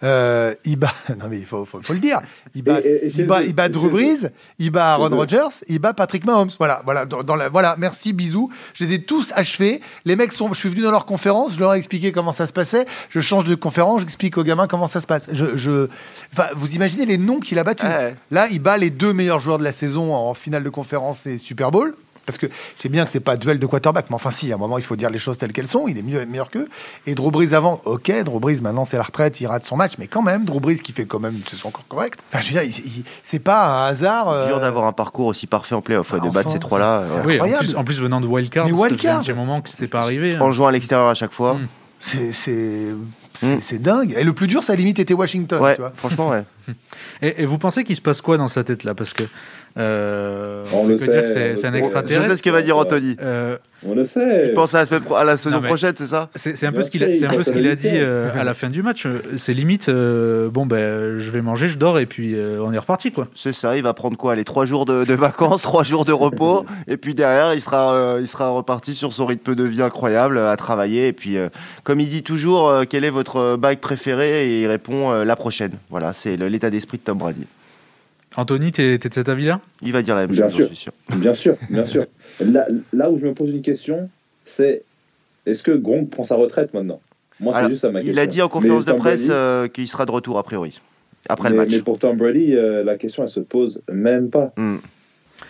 [0.02, 2.20] euh, il bat, non mais il faut, faut, faut le dire,
[2.56, 3.90] il bat, Et- et- et il bat, il Drew.
[3.90, 4.30] Brees,
[4.60, 5.16] il bat Aaron.
[5.16, 6.50] Rodgers, il bat Patrick Mahomes.
[6.58, 8.52] Voilà, voilà, dans, dans la, voilà, merci, bisous.
[8.74, 9.80] Je les ai tous achevés.
[10.06, 12.48] Les mecs sont, je suis venu dans leur conférence, je leur ai expliqué comment ça
[12.48, 12.86] se passait.
[13.10, 15.28] Je change de conférence, j'explique aux gamins comment ça se passe.
[15.32, 15.88] Je, je,
[16.34, 17.88] enfin, vous imaginez les noms qu'il a battus.
[17.88, 18.16] Ouais.
[18.32, 21.38] Là, il bat les deux meilleurs joueurs de la saison en finale de conférence et
[21.38, 21.96] Super Bowl.
[22.26, 24.56] Parce que je sais bien que c'est pas duel de quarterback, mais enfin si, à
[24.56, 25.88] un moment il faut dire les choses telles qu'elles sont.
[25.90, 26.70] Il est mieux, meilleur qu'eux.
[27.06, 29.94] Et Drew Brees avant, ok, Drew Brees maintenant c'est la retraite, il rate son match,
[30.00, 32.22] mais quand même Drew Brees qui fait quand même une saison encore correcte.
[32.32, 32.82] Enfin, je veux dire,
[33.24, 34.30] c'est pas un hasard.
[34.30, 36.60] euh, Dur d'avoir un parcours aussi parfait en playoff, ouais, Bah, de battre enfin, ces
[36.60, 37.04] trois-là.
[37.12, 37.26] c'est-.
[37.26, 39.24] Oui, en plus, en plus venant de Wildcard, wildcard.
[39.28, 40.36] un moment que c'était pas arrivé.
[40.36, 40.42] hein.
[40.42, 41.56] En jouant à l'extérieur à chaque fois.
[41.56, 41.68] Mm.
[42.00, 42.88] C'est c'est
[43.40, 43.60] c'est- Mm.
[43.62, 44.14] c'est dingue.
[44.18, 45.62] Et le plus dur, ça limite était Washington.
[45.62, 45.92] Ouais, Tu vois.
[45.96, 46.44] franchement, ouais.
[47.22, 48.94] Et, et vous pensez qu'il se passe quoi dans sa tête là?
[48.94, 49.24] Parce que
[49.78, 51.72] euh, On on, le peut sait, dire que c'est un sait.
[51.72, 52.30] Je extraterrestre.
[52.32, 53.16] sais ce que va dire Anthony.
[53.22, 53.58] Euh,
[53.88, 54.48] On le sait.
[54.50, 56.68] Tu penses à la, semaine pro- à la saison Non, prochaine, c'est ça c'est c'est
[56.68, 58.30] un peu ce qu'il a, sûr, c'est un il peu ce qu'il a dit euh,
[58.40, 59.08] à la fin du match.
[59.38, 62.78] C'est limite, euh, bon ben, je vais manger, je dors et puis euh, on est
[62.78, 63.28] reparti quoi.
[63.36, 66.14] C'est ça, il va prendre quoi Les trois jours de, de vacances, trois jours de
[66.14, 69.82] repos, et puis derrière, il sera, euh, il sera reparti sur son rythme de vie
[69.82, 71.08] incroyable, à travailler.
[71.08, 71.50] Et puis, euh,
[71.84, 75.36] comme il dit toujours, euh, quel est votre bike préféré Et il répond euh, la
[75.36, 75.72] prochaine.
[75.90, 77.46] Voilà, c'est l'état d'esprit de Tom Brady.
[78.36, 79.60] Anthony, t'es t'es de cet avis-là?
[79.82, 80.68] Il va dire la même Bien chose, sûr.
[80.68, 80.92] suis sûr.
[81.16, 82.06] Bien sûr, bien sûr.
[82.40, 84.10] Là, là où je me pose une question,
[84.46, 84.84] c'est
[85.46, 87.00] est-ce que Gronk prend sa retraite maintenant?
[87.40, 88.14] Moi, c'est juste ça ma question.
[88.14, 90.80] Il a dit en conférence Mais de presse euh, qu'il sera de retour a priori,
[91.28, 91.72] après mais, le match.
[91.72, 94.54] mais pour Tom Brady, euh, la question, elle se pose même pas.
[94.58, 94.78] Hmm.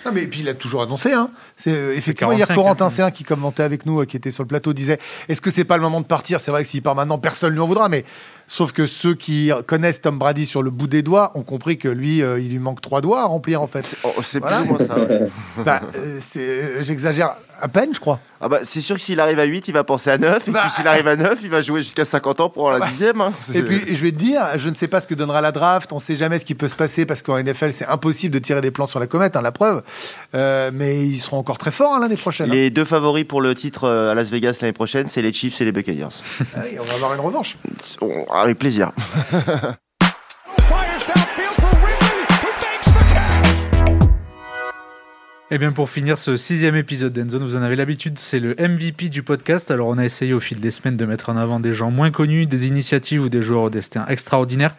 [0.05, 1.13] Non, mais puis il a toujours annoncé.
[1.13, 1.29] Hein.
[1.55, 3.09] C'est euh, effectivement hier 45, Corentin hein.
[3.09, 5.63] C1 qui commentait avec nous, euh, qui était sur le plateau, disait Est-ce que c'est
[5.63, 6.39] pas le moment de partir?
[6.39, 7.89] C'est vrai que s'il part maintenant, personne lui en voudra.
[7.89, 8.03] Mais
[8.47, 11.88] sauf que ceux qui connaissent Tom Brady sur le bout des doigts ont compris que
[11.88, 13.95] lui, euh, il lui manque trois doigts à remplir en fait.
[14.03, 14.58] Oh, c'est Voilà.
[14.62, 14.97] plus ou moins ça.
[14.99, 15.21] ouais.
[15.65, 18.19] Bah, euh, euh, J'exagère à peine, je crois.
[18.41, 20.47] Ah bah, c'est sûr que s'il arrive à 8, il va penser à 9.
[20.47, 20.62] Et Bah.
[20.63, 22.88] puis s'il arrive à 9, il va jouer jusqu'à 50 ans pour la bah.
[22.89, 23.21] dixième.
[23.21, 23.32] hein.
[23.53, 25.93] Et puis, je vais te dire, je ne sais pas ce que donnera la draft.
[25.93, 28.39] On ne sait jamais ce qui peut se passer parce qu'en NFL, c'est impossible de
[28.39, 29.82] tirer des plans sur la comète, hein, la preuve.
[30.36, 32.49] Euh, mais ils seront encore très forts hein, l'année prochaine.
[32.49, 35.65] Les deux favoris pour le titre à Las Vegas l'année prochaine, c'est les Chiefs et
[35.65, 36.08] les Buccaneers.
[36.56, 37.56] Ah oui, on va avoir une revanche.
[38.01, 38.62] On- Avec.
[45.49, 49.08] Et bien pour finir ce sixième épisode d'Endzone, vous en avez l'habitude, c'est le MVP
[49.08, 49.71] du podcast.
[49.71, 52.12] Alors on a essayé au fil des semaines de mettre en avant des gens moins
[52.12, 54.75] connus, des initiatives ou des joueurs au destin extraordinaire.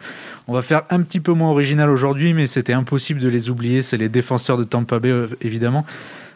[0.47, 3.81] On va faire un petit peu moins original aujourd'hui, mais c'était impossible de les oublier.
[3.81, 5.87] C'est les défenseurs de Tampa Bay, euh, évidemment.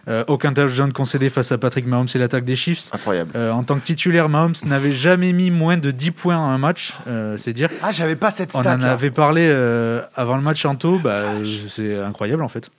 [0.09, 2.89] Euh, aucun touchdown concédé face à Patrick Mahomes et l'attaque des Chiefs.
[2.93, 3.31] Incroyable.
[3.35, 6.57] Euh, en tant que titulaire, Mahomes n'avait jamais mis moins de 10 points en un
[6.57, 7.69] match, euh, c'est dire.
[7.83, 8.75] Ah, j'avais pas cette On stat.
[8.75, 8.91] en là.
[8.93, 12.69] avait parlé euh, avant le match en taux, bah, c'est incroyable en fait.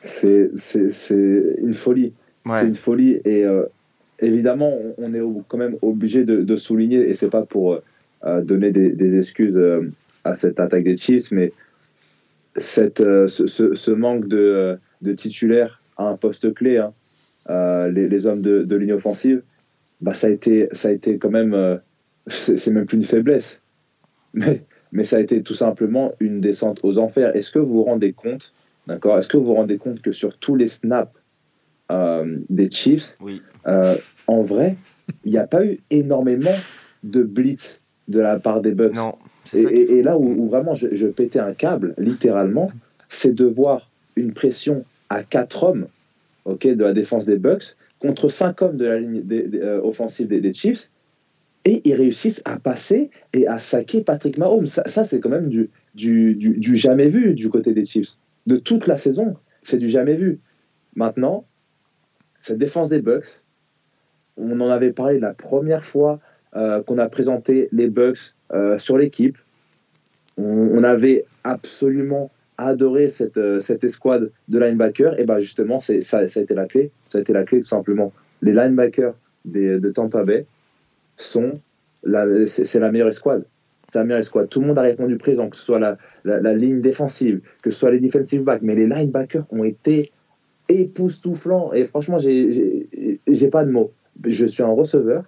[0.00, 2.12] C'est c'est- c'est une folie.
[2.44, 2.60] Ouais.
[2.60, 3.20] C'est une folie.
[3.24, 3.64] Et euh,
[4.20, 7.80] évidemment, on, on est quand même obligé de, de souligner, et c'est pas pour
[8.42, 9.82] donner des, des excuses euh,
[10.24, 11.52] à cette attaque des Chiefs, mais
[12.56, 16.92] cette, euh, ce, ce- ce manque de, de titulaires à un poste clé, hein,
[17.50, 19.42] euh, les, les hommes de, de ligne offensive,
[20.00, 21.54] bah, ça, a été, ça a été quand même.
[21.54, 21.76] euh,
[22.26, 23.60] c'est même plus une faiblesse.
[24.34, 27.34] Mais, mais ça a été tout simplement une descente aux enfers.
[27.36, 28.52] Est-ce que vous vous rendez compte
[28.86, 31.12] D'accord Est-ce que vous vous rendez compte que sur tous les snaps
[31.90, 33.40] euh, des Chiefs, Oui.
[34.26, 34.76] en vrai,
[35.24, 36.54] il n'y a pas eu énormément
[37.04, 38.94] de blitz de la part des Bucks?
[38.94, 39.14] Non.
[39.54, 42.70] Et, là où, où vraiment je, je pétais un câble, littéralement,
[43.08, 45.86] c'est de voir une pression à quatre hommes
[46.46, 50.54] ok, de la défense des Bucks contre cinq hommes de la ligne euh, offensive des,
[50.54, 50.88] Chiefs.
[51.64, 54.68] Et ils réussissent à passer et à saquer Patrick Mahomes.
[54.68, 58.12] Ça, c'est quand même du, du, jamais vu du côté des Chiefs.
[58.46, 60.38] De toute la saison, c'est du jamais vu.
[60.94, 61.44] Maintenant,
[62.40, 63.42] cette défense des Bucks,
[64.36, 66.20] on en avait parlé la première fois
[66.54, 69.36] euh, qu'on a présenté les Bucks euh, sur l'équipe.
[70.38, 75.18] On avait absolument adoré cette, euh, cette escouade de linebackers.
[75.20, 76.90] Et ben justement, c'est, ça, ça a été la clé.
[77.08, 78.12] Ça a été la clé tout simplement.
[78.42, 79.14] Les linebackers
[79.44, 80.44] de Tampa Bay
[81.16, 81.52] sont
[82.06, 83.44] la, c'est, la meilleure escouade.
[83.90, 84.48] C'est la meilleure escouade.
[84.48, 87.78] Tout le monde a répondu présent, que ce soit la, la, ligne défensive, que ce
[87.78, 90.10] soit les defensive backs, mais les linebackers ont été
[90.68, 91.72] époustouflants.
[91.72, 93.92] Et franchement, j'ai, j'ai, pas de mots.
[94.24, 95.24] Je suis un receveur,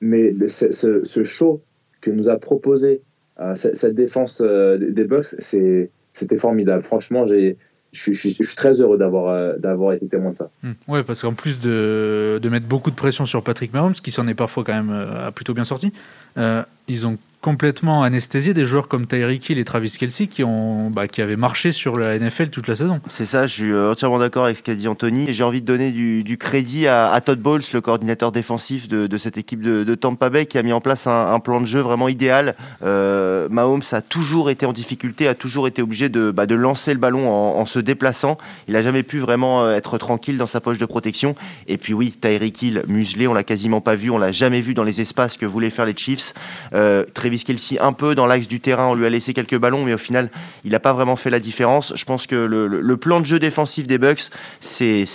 [0.00, 1.60] mais ce, ce- show
[2.00, 3.00] que nous a proposé
[3.40, 6.82] euh, cette, défense euh, des Bucks, c'est, c'était formidable.
[6.82, 7.56] Franchement, j'ai,
[7.92, 10.50] je, suis- je je suis très heureux d'avoir, euh, d'avoir été témoin de ça.
[10.62, 10.72] Hmm.
[10.88, 14.26] Ouais, parce qu'en plus de, de mettre beaucoup de pression sur Patrick Mahomes, qui s'en
[14.28, 15.92] est parfois quand même euh, plutôt bien sorti,
[16.38, 20.90] euh, ils ont complètement anesthésié des joueurs comme Tyreek Hill et Travis Kelsey qui, ont,
[20.90, 23.00] bah, qui avaient marché sur la NFL toute la saison.
[23.08, 25.26] C'est ça, je suis euh, entièrement d'accord avec ce qu'a dit Anthony.
[25.28, 29.60] J'ai envie de donner du, crédit à, Todd Bowles, le coordinateur défensif de, cette équipe
[29.60, 32.54] de, Tampa Bay, qui a mis en place un, plan de jeu vraiment idéal.
[32.84, 36.92] Euh, Mahomes a toujours été en difficulté, a toujours été obligé de, bah, de lancer
[36.92, 38.38] le ballon en, se déplaçant.
[38.68, 41.34] Il n'a jamais pu vraiment euh, être tranquille dans sa poche de protection.
[41.66, 44.74] Et puis oui, Tyreek Hill muselé, on l'a quasiment pas vu, on l'a jamais vu
[44.74, 46.34] dans les espaces que voulaient faire les Chiefs.
[46.72, 49.84] Euh, Travis Kelsey un peu dans l'axe du terrain, on lui a laissé quelques ballons,
[49.84, 50.30] mais au final,
[50.64, 51.94] il n'a pas vraiment fait la différence.
[51.96, 55.06] Je pense que le, plan de jeu défensif des Bucks, c'est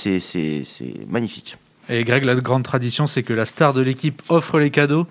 [1.08, 1.58] magnifique.
[1.89, 5.08] Et Greg, la grande tradition, c'est que la star de l'équipe offre les cadeaux.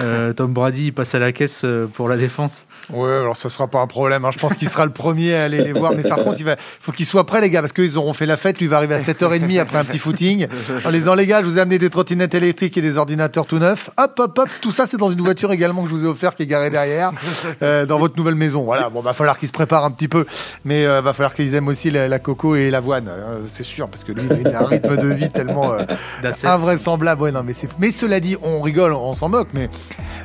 [0.00, 2.66] Euh, Tom Brady passe à la caisse euh, pour la défense.
[2.92, 4.24] Ouais, alors ça sera pas un problème.
[4.24, 4.30] hein.
[4.32, 5.92] Je pense qu'il sera le premier à aller les voir.
[5.96, 8.26] Mais par contre, il va, faut qu'il soit prêt, les gars, parce qu'ils auront fait
[8.26, 8.58] la fête.
[8.60, 10.46] Lui va arriver à 7h30 après un petit footing.
[10.84, 13.46] En les disant, les gars, je vous ai amené des trottinettes électriques et des ordinateurs
[13.46, 13.90] tout neufs.
[13.96, 14.48] Hop, hop, hop.
[14.60, 16.70] Tout ça, c'est dans une voiture également que je vous ai offert, qui est garée
[16.70, 17.12] derrière,
[17.62, 18.62] euh, dans votre nouvelle maison.
[18.64, 18.88] Voilà.
[18.90, 20.26] Bon, va falloir qu'il se prépare un petit peu.
[20.64, 23.08] Mais euh, va falloir qu'ils aiment aussi la, la coco et l'avoine.
[23.08, 25.82] euh, c'est sûr, parce que lui, il a un rythme de vie tellement euh,
[26.44, 27.22] invraisemblable.
[27.22, 27.52] Ouais, non, mais.
[27.78, 29.68] Mais cela dit, on rigole, on s'en moque, mais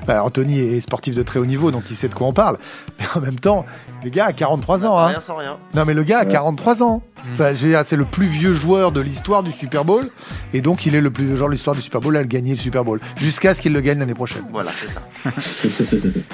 [0.08, 2.55] bah, Anthony est sportif de très haut niveau, donc il sait de quoi on parle.
[3.00, 3.66] Mais en même temps,
[4.04, 5.08] les gars, à 43 ans, hein.
[5.08, 5.58] Rien sans rien.
[5.74, 6.32] Non, mais le gars a Ouais.
[6.32, 7.02] 43 ans.
[7.38, 10.10] Dire, c'est le plus vieux joueur de l'histoire du Super Bowl.
[10.54, 12.28] Et donc, il est le plus vieux joueur de l'histoire du Super Bowl à le
[12.28, 13.00] gagner le Super Bowl.
[13.18, 14.44] Jusqu'à ce qu'il le gagne l'année prochaine.
[14.52, 15.02] Voilà, c'est ça.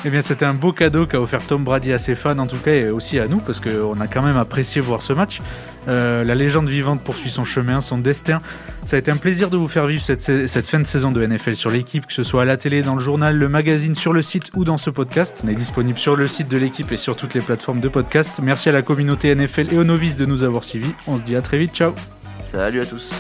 [0.04, 2.58] Eh bien, c'était un beau cadeau qu'a offert Tom Brady à ses fans, en tout
[2.58, 5.42] cas, et aussi à nous, parce qu'on a quand même apprécié voir ce match.
[5.88, 8.40] Euh, la légende vivante poursuit son chemin, son destin.
[8.86, 11.26] Ça a été un plaisir de vous faire vivre cette, cette fin de saison de
[11.26, 14.14] NFL sur l'équipe, que ce soit à la télé, dans le journal, le magazine, sur
[14.14, 15.42] le site ou dans ce podcast.
[15.46, 18.40] On est disponible sur le site de l'équipe et sur toutes les plateformes de podcast.
[18.42, 20.94] Merci à la communauté NFL et aux novices de nous avoir suivis.
[21.08, 21.94] On se dit à très vite, ciao
[22.52, 23.12] Salut à tous.